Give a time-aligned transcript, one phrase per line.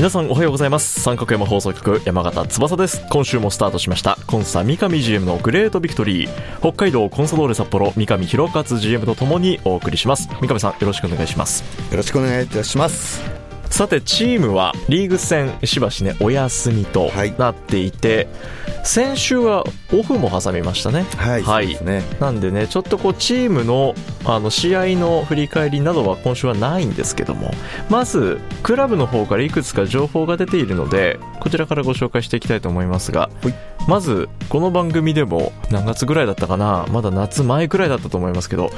[0.00, 1.02] 皆さんおはようございます。
[1.02, 3.04] 三角山放送局山形翼です。
[3.10, 4.16] 今週もスタートしました。
[4.26, 6.58] コンサ三上 GM のグレートビクトリー。
[6.60, 10.30] 北海道コンサドーレ札幌三上弘勝 GM とともにお送りします。
[10.40, 11.62] 三上さんよろしくお願いします。
[11.90, 13.39] よろしくお願いいたします。
[13.70, 18.28] さてチームはリーグ戦しばしねお休みとなっていて、
[18.66, 21.06] はい、先週はオフも挟みましたね。
[21.16, 22.02] はい、はい、ね。
[22.20, 23.94] なんでねちょっとこうチームの
[24.26, 27.52] あの試合の振り返りなどは今週はないんですけども
[27.88, 33.54] まずクラブの方からいくつか情報が出ているのでこちらからご紹介していきたいと思いますが、はい、
[33.88, 36.86] まずこの番組でも何月ぐらいだったかな？
[36.90, 38.70] まだ夏前くらいだったと思いますけど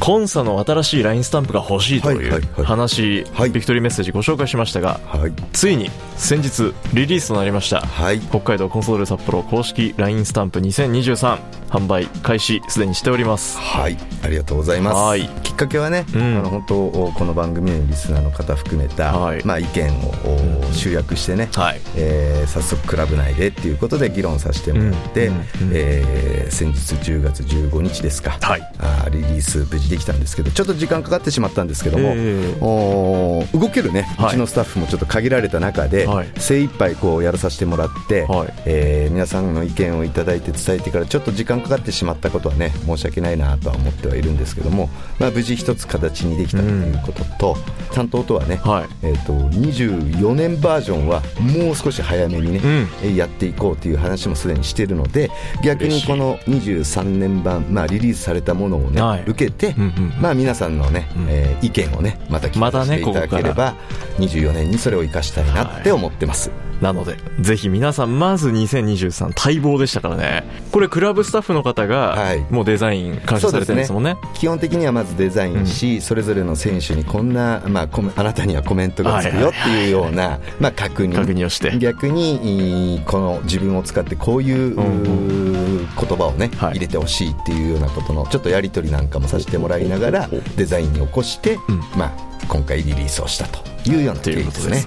[0.00, 13.58] コンサの新しい LINE スタンプが欲しいという話、ビクトリーメッセージご紹介しましたが、はい、ついに先日リリースとなりました、はい、北海道コンソール札幌公式 LINE スタンプ2023販売開始すでにしております。
[13.58, 13.96] はい。
[14.22, 21.80] ありがとうございます、はい、きっかけはね、うん、あの本当この番組のリスナーの方含めた、はい、まあ、意見を集約してね、はい。
[21.96, 25.34] えー、早速クラブ内でっていうことで議論させてもらって、うん。
[25.34, 25.42] うん、
[25.72, 38.54] えー、先日10月15日ですか、はい、あリリース無事できたんですけどちょっと時間かかってしまったんですけども、えー、お動けるね、うちのスタッフもちょっと限られた中で、はい、精一杯こうやらさせてもらって、はい。
[38.66, 44.88] えー、皆さんの意見をいただいて伝えてからちょっと時間かかってしまったことはね申し訳ないなとは思ってはいるんですけども、
[45.18, 47.56] まあ、無事一つ形にできたということと、
[47.88, 49.06] うん、担当とはね、はい。
[49.06, 55.30] えーと、24年バージョンはもう少し早めにね、うん、やっていこうという話もすでにしているので
[55.62, 63.78] 逆にこの23年版、まあ、リリースされたものをね、はい、受けて、うんうん、まあ、皆さんのね、うん、えー、意見をねまた聞かせていただければ、ね、
[64.18, 66.50] 24年にそれを生かしたいなって思ってます。
[66.50, 70.44] はいなので、ぜひ皆さん、まず2023待望でしたからね。
[70.72, 74.14] これ、クラブスタッフの方が、もうデザイン監修されてるんですもんね。
[74.14, 81.14] ね基本的にはまずデザインし、うん、それぞれの選手にこんな、まあ、あなたにはコメントがつくよっていうような、まあ、確認。
[81.14, 81.78] 確認をして。
[81.78, 94.84] 逆に、この自分を使ってこういう、言葉をね、はい、入れてほしいっていうようなことの、ちょっとやり取りなんかもさせてもらいながら、デザインに起こして、うん、まあ、今回リリースをしたというような経緯ですね。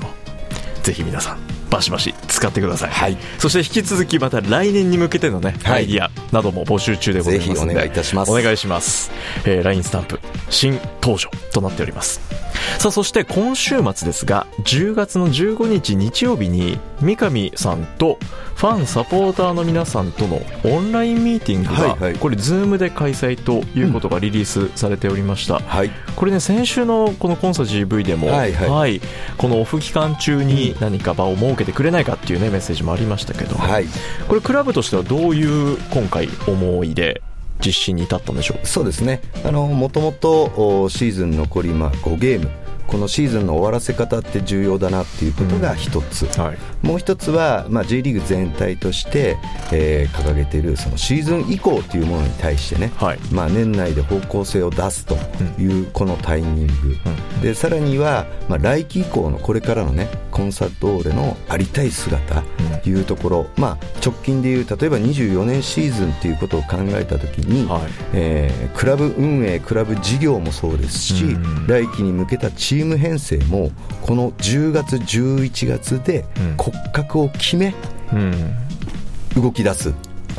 [0.83, 7.71] ぜひ皆さんバシバシ使ってください、はい、そして引き続きまた来年に向けてのね、はい、アイディアなども募集中でございますので。
[7.73, 8.31] お願いいたします。
[8.31, 9.11] お願いします、
[9.45, 12.21] えー、LINE スタンプ新登場となっております
[12.79, 18.17] さあそして今週末ですが10月の15日日曜日に三上さんと
[18.55, 28.69] ファンサポーターの皆さんとのオンラインミーティングが、はいはい、これ Zoom で開催ということがリリースされておりました、うんはい、これね先週のこのコンサ GV でも、はい、はい。
[28.69, 29.01] はい、
[29.37, 33.85] このオフ期間中に何か場を設けてくれないかっていうねメッセージもありましたけど、はい、
[34.27, 37.21] これクラブとしてはどういう今回思いで
[37.65, 39.21] 実施に至ったんでしょうそうですね。
[39.43, 42.67] もともとシーズン残りまあ5ゲーム。
[42.87, 49.37] このシーズンの終わらせ方って重要だなっていうことが一つ、うんはい、もう一つは、まあ、J リーグ全体として、
[49.73, 55.15] えー、掲げているそのシーズン以降というものに対してね、はい、まあ、年内で方向性を出すと
[55.61, 56.73] いうこのタイミング、
[57.35, 62.41] うん、でさらには、まあ、来季以降のこれからのねコンサドーレのありたい姿。
[62.41, 67.81] というところ、うん、まあ、直近でいう例えば24年シーズンということを考えたときに、はい、
[68.13, 71.37] えー、クラブ運営クラブ事業もそうですし、
[71.67, 73.71] 来季に向けたチームチーム編成も
[74.03, 76.25] この10月、11月で
[76.57, 77.73] 骨格を決め、
[79.35, 79.95] 動き出す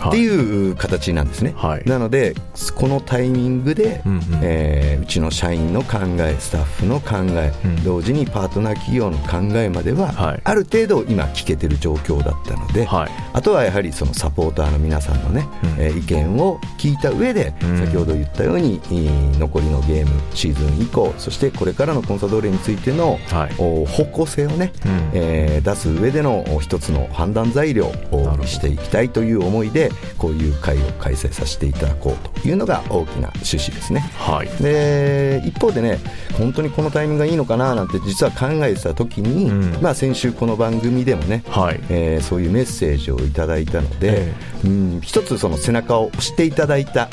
[0.07, 2.35] っていう形なんですね、はい、なので
[2.77, 18.81] このタイミングで、うんうん、えー、うちの社員の考えスタッフの考え、うん、同時にパートナー企業の考えまでは、はい、ある程度今聞けてる状況だったので、はい、あとはやはりそのサポーターの皆さんのね、うん、えー、意見を聞いた上で、うん、先ほど言ったように
[19.39, 35.99] 残りのゲームシーズン以降そしてこれからのコンサドーレについての、はい、方向性をね、うん、えー、出す上での一つの判断材料をしていきたいという思いでこういう会を開催させていただこうというのが大きな趣旨ですね、はい、で一方でね
[36.39, 47.09] 本当にこのタイミングがいいのかななんて実は考えてた時に、うん、まあ、先週この番組でもね、はい、えー、そういうメッセージをいただいたので、えー、うん一つその背中を押していただいた。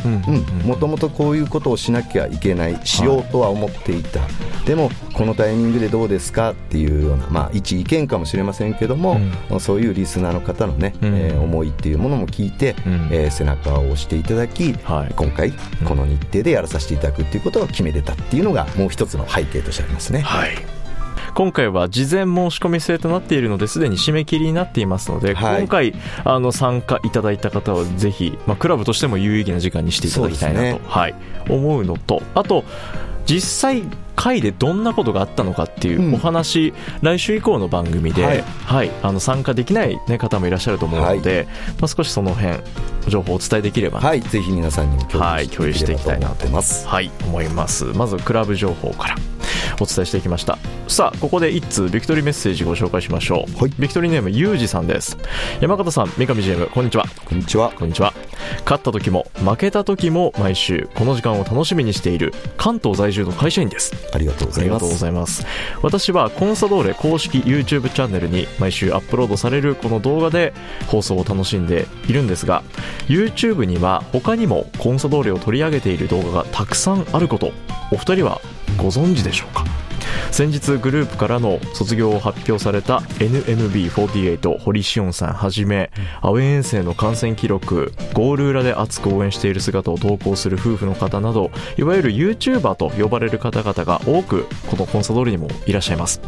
[0.65, 4.27] もともとこういうことをしなきゃいけないしようとは思っていた、は
[4.63, 9.17] い、でもこのタイミングでどうですかっていうような、まあ、一意見かもしれませんけども、
[9.49, 15.53] うん、そういうリスナーの方のね、うん、えー、思いっていうものも聞いて、うん、えー、背中を押していただき、はい、今回
[15.85, 20.19] この日程でやらさせていただくっていうことを決めれたっていうのがもう一つの背景としてありますね。
[20.19, 20.51] はい。
[21.33, 31.15] 今回は事前申し込み制となっているのですでに締め切りになっていますので、はい、今回あの参加いただいた方はぜひ、まあ、クラブとしても有意義な時間にしていただきたいなと、ね、はい、
[31.49, 32.63] 思うのとあと
[33.25, 33.83] 実際
[34.15, 41.51] 会でどんなことがあったのかっていうお話、うん、来週以降の番組で、はい、はい、あの参加できない、ね、方もいらっしゃると思うので、はい、ま
[41.83, 42.59] あ、少しその辺
[43.07, 45.95] 情報をお伝えできれば、はい、ぜひ皆さんにも共有してい。
[45.97, 46.87] きたいなと思います。
[46.87, 47.85] はい、思います。
[47.85, 49.15] まずクラブ情報から
[49.79, 50.57] お伝えしていきました。
[50.87, 55.17] さあここで一通ビクトリーメッセージご紹介しましょう、はい、ビクトリーネームユージさんです。
[55.61, 57.05] 山形さん三上 GM こんにちは。
[57.25, 57.71] こんにちは。
[57.71, 58.13] こんにちは。
[58.63, 63.93] 勝った時も負けた時も毎週この時間を楽しみにしている関東在住の会社員です。
[64.13, 64.63] ありがとうございます。
[64.63, 65.45] ありがとうございます。
[65.81, 70.53] 私はコンサドーレ公式 YouTube チャンネルに毎週アップロードされるこの動画で
[70.87, 72.63] 放送を楽しんでいるんですが
[73.07, 77.51] YouTube には他にもコンサドーレを取り上げている動画がたくさんあること。
[77.91, 78.41] お二人は
[78.77, 79.63] ご存知でしょうか？
[80.35, 96.19] 先日グループからの卒業を発表された NMB48 堀紫音さんはじめアウェー遠征の観戦記録ゴール裏で熱く応援している姿を投稿する夫婦の方などいわゆる YouTuber と呼ばれる方々が多くこのコンサドーレにもいらっしゃいます。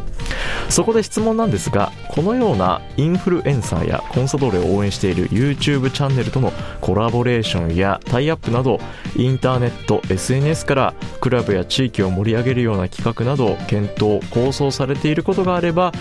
[0.69, 6.51] そこで質問なんですがこのようなインフルエンサーやコンサドーレを応援している YouTube チャンネルとの
[6.81, 8.80] コラボレーションやタイアップなど
[9.15, 15.91] インターネット SNS からクラブや地域を盛り上げるような企画など検討構想されていることがあれば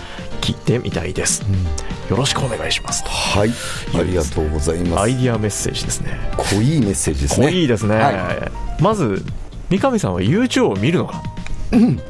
[0.41, 3.03] 聞いてみたいです、うん、よろしくお願いします。
[3.05, 3.49] はい。
[3.99, 5.03] ありがとうございます。
[5.03, 6.17] アイディアメッセージですね。
[6.37, 7.47] 濃いメッセージですね。
[7.47, 8.11] 濃いですね、は
[8.79, 9.23] い、まず
[9.69, 11.21] 三上さんは YouTube を見るのか？
[11.21, 11.36] うん、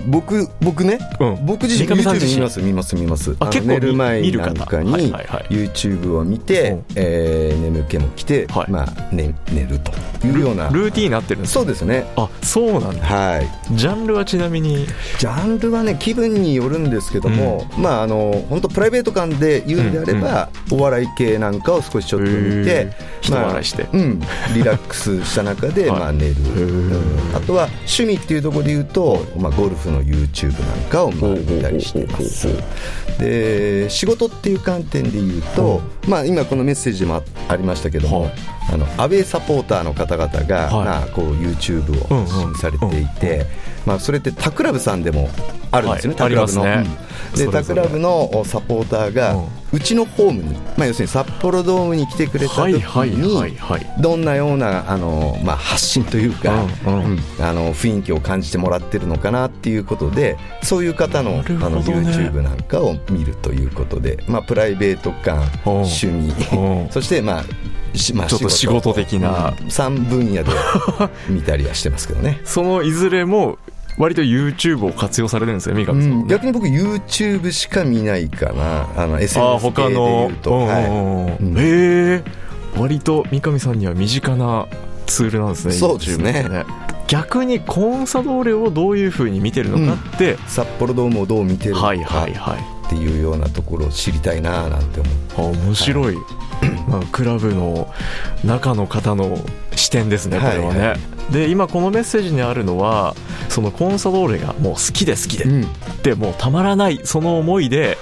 [0.07, 3.35] 僕僕ね、うん、僕自身 YouTube 見ます見ます見ます。
[3.39, 5.13] あ結構寝る前なんかに
[5.49, 9.91] YouTube を見て、はえー、眠気も来て、はい、まあ、ね、寝ると
[10.27, 10.69] いうような。
[10.69, 12.05] ルーティンになってるんですそうですね。
[12.15, 14.85] あそうなんだ、はい、ジャンルはちなみに？
[15.19, 24.19] ジャンルはね気分によるんですけども、うん、まああの本当プライベート感で言うんであれば、お笑い系なんかを少しちょっと見て人笑いして、まあ、うん、
[24.53, 32.47] リラックスした中で、 まあ、寝る、うん、あとは趣味っていうところで言うと、まあ、ゴルフの YouTube なんかを見たりしてます。
[33.19, 38.29] で仕事っていう観点で言うと、まあ、今このメッセージもありましたけども、
[38.71, 43.45] あのアウェーサポーターの方々が、まあ、こう YouTube を発信されていて、
[43.85, 45.29] まあ、それってタクラブさんでも
[45.71, 46.85] あるんですよね、タクラブの、ね
[47.35, 49.35] でタクラブのサポーターが、
[49.66, 53.57] うちのホームに、まあ、要するに札幌ドームに来てくれた時に
[54.01, 56.53] どんなようなあの、まあ、発信というか、
[57.39, 66.33] あの雰囲気を感じてもらってるのかなっていうことでそういう方の,、あの YouTube なんかを見るということで、まあ、プライベート感趣味
[66.91, 67.43] そして、まあ
[68.13, 70.51] まあ、ちょっと仕事的な、3分野で
[71.29, 72.41] 見たりはしてますけどね。
[72.45, 73.57] そのいずれも
[73.97, 78.87] 割と YouTube を活用されるんですよ、三上さん、うん、逆に僕 YouTube しか見ないかな。
[78.95, 80.53] あの SNS 系でいうと。
[80.53, 81.43] はい。
[81.43, 81.61] うん、へ
[82.17, 82.23] え
[82.77, 84.67] 割と三上さんには身近な
[85.07, 86.43] ツールなんですねそうですね。
[86.43, 86.65] ね。
[87.07, 94.99] 逆にコンサドーレをどういうふうに見てるのかって、うん、札幌ドームをどう見てるのか、はいはいはい、っていうようなところを知りたいななんて
[95.35, 96.46] 思う面白い、はい
[96.87, 97.93] まあ、クラブの
[98.43, 99.37] 中の方の
[99.75, 100.79] 視点ですね、これはね。
[100.79, 100.89] はい。
[100.89, 103.15] はい、で今このメッセージにあるのは
[103.49, 105.65] そのコンサドーレがもう好きで好きで、うん、
[106.03, 107.97] でもうたまらないその思いで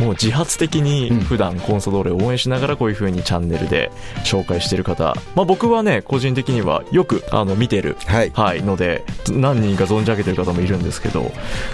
[0.00, 3.90] もう自発的に普段コンサドーレを応援しながらこういうふうにチャンネルで
[4.24, 11.30] 紹介している方、まあ、僕はね個人的にはよくあの見てる、はい、はい、ので何人か存じ上げてる方もいるんですけど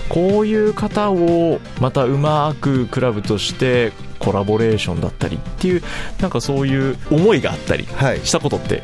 [0.09, 3.93] こういう方をまたうまくクラブとして
[4.25, 5.83] コラボレーションだったりっていう
[6.21, 7.85] なんかそういう思いがあったり
[8.25, 8.83] したことって、はい、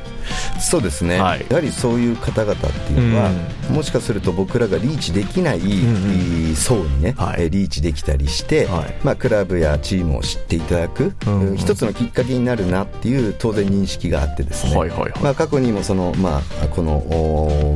[0.61, 3.31] そうですね、はい、やはりそういう方々っていうのは、
[3.69, 8.69] うん、もしかすると僕らがリーチできない、うん、層にね、はい、リーチできたりして、
[9.03, 17.05] まあ、クラブやチームを知っていただく、うんうん、一つのきっかけになるなっていう当然認識があってですね、はいはいはい、まあ、過去にもその、まあ、この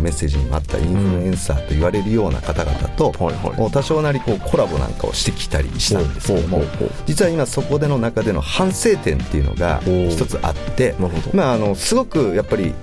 [0.02, 6.62] メッセージにもあったインフルエンサーと言われるような方々と、はいはい、多少なりこうコラボなんかをしてきたりしたんですけども
[7.06, 10.94] 実は今そこでの中での反省点っていうのが一つあって
[11.32, 12.74] まあ、あのすごくやっぱり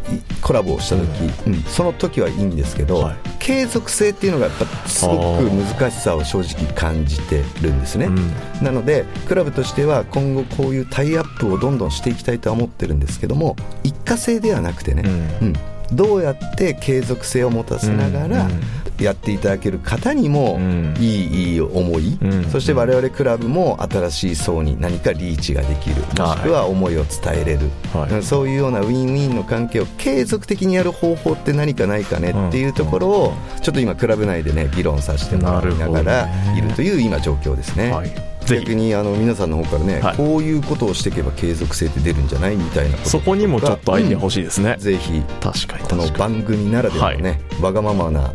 [0.42, 15.04] コラボをした時、うん、その時はいいんですけど、はい、継続性っていうのがやっぱすごく難しさを正直感じてるんですね、うん、なのでクラブとしては今後こういうタイアップをどんどんしていきたいとは思ってるんですけども一過性ではなくてね、
[15.42, 15.54] うん、うん。
[15.94, 18.48] どうやって継続性を持たせながら
[19.04, 20.60] やっていただける方にも
[21.00, 22.18] いい,、いい思い、
[22.52, 37.92] そして我々クラブも新しい層に何かリーチができるもしくは思いを伝えれる、はい、そういうようなウィンウィンの関係を継続的にやる方法って何かないかねっていうところをちょっと今クラブ内でね議論させてもらいながらいるという今状況ですね。
[37.92, 48.34] はい逆にあの皆さんの方からね、はい、こういうことをしていけば継続性って出るんじゃないみたいなそこにもちょっとアイディア欲しいですね、うん、ぜひ確かにこの番組ならではのね、はい、わがままな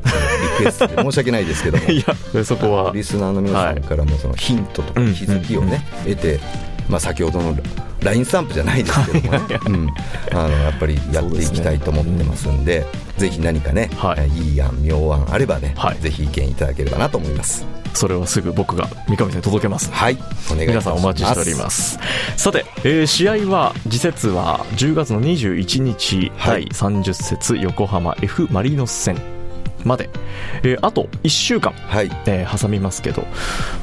[0.58, 1.84] リクエストで申し訳ないですけども。
[1.90, 2.04] い
[2.34, 6.40] やそこはリスナーの皆さんからもそのヒントとか気づきをね、得て、
[6.88, 7.56] まあ、先ほどの
[8.02, 9.94] LINE スタンプじゃないですけどもね、 うん、
[10.32, 12.86] あのやっぱりやっていきたいと思ってますんで、
[13.18, 17.66] ぜひ何かね、はい、いい案、妙案あればね、はい、ぜひ意見いただければなと思います。
[17.94, 19.90] それはすぐ僕が三上さんに届けます。
[19.90, 20.18] はい、
[20.50, 21.98] お願い皆さんお待ちしております。
[22.36, 29.35] さて、えー、試合は次節は10月の21日、はい、第30節横浜 F マリノス戦。
[29.86, 30.10] まで、
[30.62, 32.10] えー、あと1週間、はい。
[32.26, 33.22] えー、挟みますけど、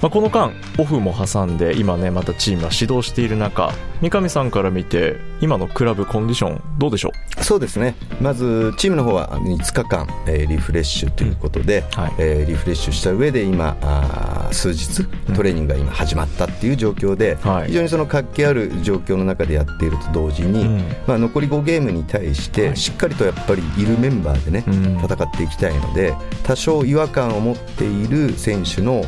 [0.02, 7.44] まあ、この間オフも挟んで今ねまたチームは指導している中三上さんから見て今のクラブコンディションどうでしょう？
[7.44, 7.96] そうですね。
[8.22, 12.04] まずチームの方は5日間、えー、リフレッシュということで、うん。
[12.04, 15.06] はい、えー、リフレッシュした上で今あ数日
[15.36, 24.64] トレーニングが今始まったっていう状況で、うん、非常にその活気ある状況の中でやっていると同時に、うん、まあ、残り5ゲームに対してしっかりとやっぱりいるメンバーでね、
[25.04, 29.04] 戦っていきたいので多少違和感を持っている選手の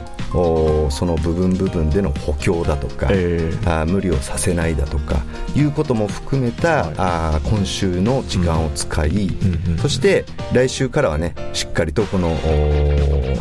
[0.89, 5.23] その部分部分での補強だとか、えー、あ無理をさせないだとか
[5.55, 12.35] いうことも含めた、はい、あ今週の時間を使い、うん、そして来週からはねしっかりとこの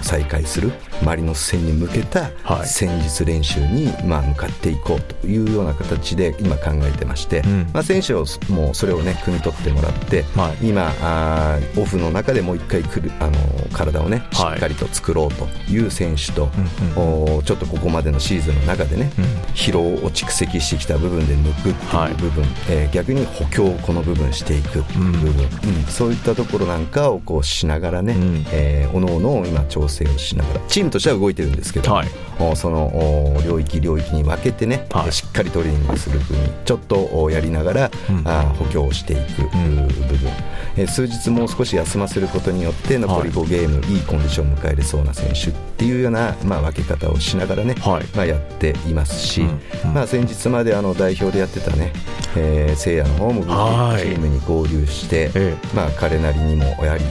[0.02, 0.72] 再開する
[1.04, 2.30] マリノス戦に向けた
[2.64, 13.32] 戦術練習に、まあ、向かっていこうというような形で今考えてまして、うん、まあ、選手をもうそれをね汲み取ってもらって、はい、今あオフの中でもう一回くるあの
[13.72, 16.54] 体をねしっかりと作ろうという選手と、はい
[16.96, 25.46] おちょっとここまでのシーズンの中でね、うん、疲労を蓄積してきた部分で抜くっていう部分、はい、えー、逆に補強をこの部分していくっていう部分、う
[25.80, 32.08] ん、そういったところなんかをこうしながらね、うん、えー、おのおの今調整をしながらチームとしては動いてるんですけど、はい、
[32.56, 40.30] その領域領域に分けてね、はい、しっかりトレーニングするふうにちょっとやりながら、うん、あ補強をしていく部分、
[40.76, 49.60] えー、数日もう少し休ませることによって残り5ゲーム、いいコンディションを迎えれそうな選手っていうような、まあ、分け方をしながらね、はい、まあ、やっていますし、うん。
[49.86, 51.92] うん、まあ、先日まであの代表でやってたね、
[52.36, 55.32] えー、聖夜の方もチームに合流して、
[55.74, 57.04] まあ、彼なりにもやはり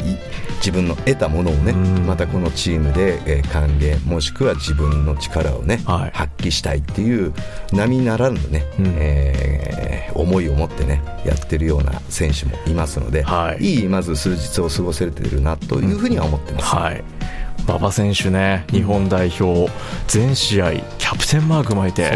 [0.63, 1.73] 自分の得たものをね、
[2.07, 7.33] またこのチームで、えー、還元もしくは自分の力をね、はい、発揮したいっていう
[7.73, 16.73] 並ならぬね、うん、えー、思いを持ってねやってるような選手もいますので、はい、いいまず数日を過ごせてるなというふうには思ってます。
[16.77, 17.03] うんはい
[17.67, 19.71] 馬場選手ね、日本代表、
[20.07, 22.11] 全試合、キャプテンマーク巻いて、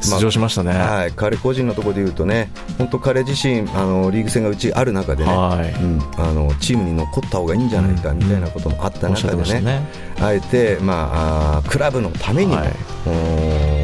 [0.00, 5.70] 出場しましたね、まあ、はい、彼個人のところでいうとね、本当、彼自身あの、リーグ戦がうちある中でね、はい。
[5.82, 9.80] うん、あの、チームに残った方がいいんじゃないかみたいなこともあった中でね、うんね。
[10.20, 13.75] あえて、まあ、あクラブのためにも、はい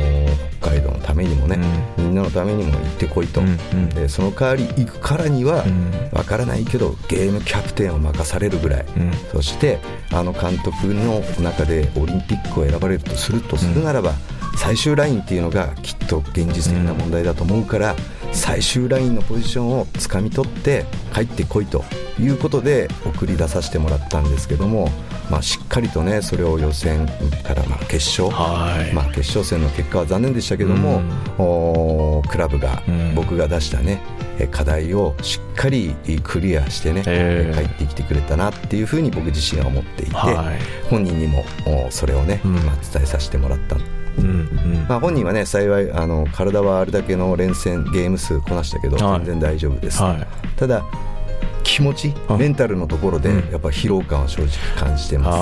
[0.72, 1.58] 北海道のためにもね、
[1.98, 3.42] みんなのためにも行ってこいと、
[3.94, 5.64] でその代わり行くからには、
[6.12, 8.86] わからないけどゲームキャプテンを任されるぐらい、
[9.32, 9.78] そして
[10.12, 14.14] あの監督の中でオリンピックを選ばれるとするとするならば、
[14.56, 17.96] 最終ラインっていうのがきっと現実的な問題だと思うから、
[18.32, 21.84] 最終ラインのポジションをつかみ取って帰ってこいと
[22.18, 24.88] いうことで送り出させてもらったんですけども、
[25.30, 27.06] まあ、しっかりとねそれを予選
[27.42, 28.28] からまあ決勝、
[28.94, 31.02] まあ、決勝戦の結果は残念でしたけども、
[32.18, 32.82] うん、クラブが
[33.14, 34.00] 僕が出したね、
[34.50, 40.12] 課題をしっかりクリアしてね、えー、帰ってきてくれたなっていうふうに僕自身は思っていて、
[40.88, 41.44] 本人にも
[41.90, 43.76] それをね、まあ、伝えさせてもらった
[44.18, 44.86] うんうん。
[44.88, 50.26] まあ、本人はね幸いあの体はあれだけの連戦ゲーム数こなしたけど、全然大丈夫です、はい、
[50.56, 50.84] ただ
[51.64, 55.36] 気持ち、メンタルのところでやっぱ疲労感を正直感じてます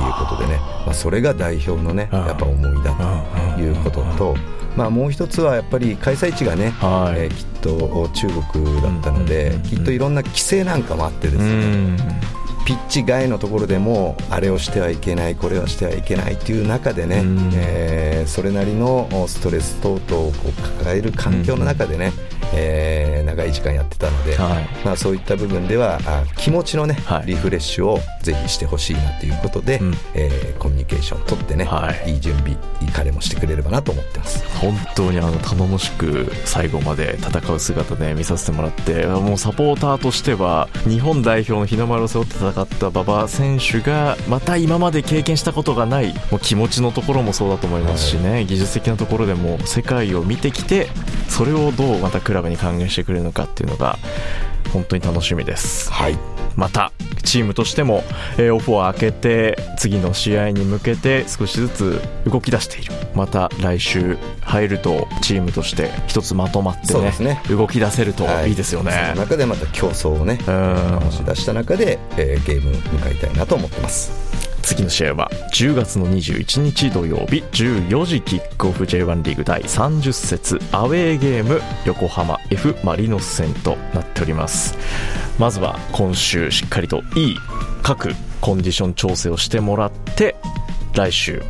[0.00, 4.36] っていうことでね、まあ、それが代表のねやっぱ思いだということと。
[4.76, 11.96] まあ、もう一つはやっぱり開催地がね、はい、えー、きっと中国だったので、きっといろんな規制なんかもあってですね、
[12.70, 17.24] ピッチ外のところでもあれをしてはいけないこれはしてはいけないっていう中でね、
[17.56, 22.12] えー、それなりのストレス等々をこう抱える環境の中でね、
[22.52, 32.56] えー、長い時間やってたので、はい、まあ、そういった部分ではあ気持ちのね、はい、リフレッシュをぜひしてほしいなということで、うん、えー、コミュニケーションを取ってね、はい、いい準備
[32.92, 34.44] 彼もしてくれればなと思ってます。
[34.58, 50.88] 本当にあの頼もしく最後まで戦う姿ね見させてもらってもうサポーターとしては日本代表の日の丸を背負って戦った馬場選手がまた今まで経験したことがないもう気持ちのところもそうだと思いますしね、はい、技術的なところでも世界を見てきて
[51.30, 53.98] それをどうまたクラブに還元してくれるのかっていうのが
[54.72, 55.90] 本当に楽しみです。
[55.90, 56.18] はい。
[56.56, 58.02] またチームとしても、
[58.36, 62.92] えー、オフを開けて次の試合に向けて少しずつ動き出している。
[63.14, 68.52] また来週入るとチームとして一つまとまってね、ね、動き出せるとい。
[68.52, 84.78] いですよね、はい、その中でまた競争をね醸し出した中で、えー、ゲーム向かいたいなと思ってます次の試合は10月の21日土曜日14時キックオフ J1 リーグ第30節アウェーゲーム横浜 F マリノス戦となっております。
[85.40, 87.36] まずは今週しっかりといい
[87.82, 88.10] 各
[88.40, 90.36] コンディション調整をしてもらって
[90.94, 91.42] 来週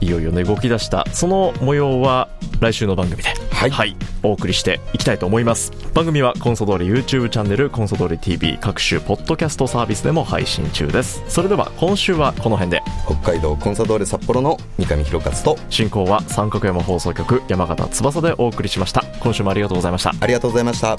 [0.00, 2.28] いよいよね動き出したその模様は
[2.58, 3.28] 来週の番組で、
[3.64, 5.72] はい、はい、お送りしていきたいと思います。
[5.94, 11.22] 番組はコンソドーレ YouTube チャンネルコンソドーレ TV 各種ポッドキャストサービスでも配信中です。
[11.28, 12.82] それでは今週はこの辺で。
[13.06, 19.02] 北海道コンサドーレ札幌の三上弘勝と進行は三角山放送局山形翼でお送りしました。
[19.20, 20.12] 今週もありがとうございました。
[20.20, 20.98] ありがとうございました。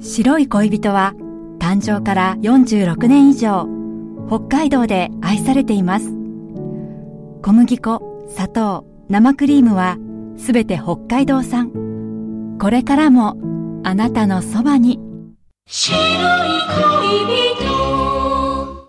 [0.00, 1.12] 白い恋人は
[1.58, 3.83] 誕生から46年以上
[4.28, 6.06] 北海道で愛されています。
[7.42, 9.98] 小麦粉砂糖生クリームは
[10.38, 12.58] すべて北海道産。
[12.58, 13.36] これからも
[13.84, 14.98] あなたのそばに。
[15.66, 16.00] 白い
[17.26, 18.88] 恋人。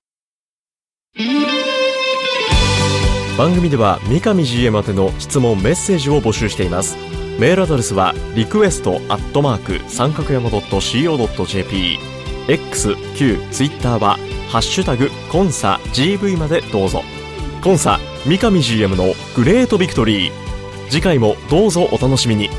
[3.37, 6.97] 番組では三上 GM 宛ての質問メッセージを募集しています。
[7.39, 12.14] メールアドレスはリクエストアットマーク三角山 .co.jp
[12.47, 14.17] X、Q、Twitter は
[14.49, 17.01] ハッシュタグコンサ GV までどうぞ。
[17.63, 20.31] コンサ三上 GM のグレートビクトリー。
[20.89, 22.49] 次回もどうぞお楽しみに。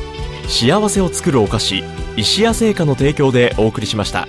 [0.49, 1.83] 幸せを作るお菓子
[2.17, 4.29] 石屋製菓の提供でお送りしました。